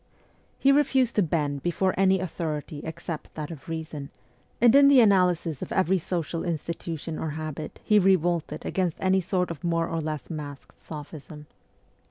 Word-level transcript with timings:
He 0.57 0.71
refused 0.71 1.15
to 1.17 1.21
bend 1.21 1.61
before 1.61 1.93
any 1.95 2.19
authority 2.19 2.81
except 2.83 3.35
that 3.35 3.51
of 3.51 3.69
reason, 3.69 4.09
and 4.59 4.73
in 4.75 4.87
the 4.87 4.99
analysis 4.99 5.61
of 5.61 5.71
every 5.71 5.99
social 5.99 6.43
institution 6.43 7.19
or 7.19 7.29
habit 7.37 7.79
he 7.83 7.99
revolted 7.99 8.65
against 8.65 8.97
any 8.99 9.21
sort 9.21 9.51
of 9.51 9.63
more 9.63 9.87
or 9.87 10.01
less 10.01 10.27
masked 10.31 10.81
sophism. 10.81 11.45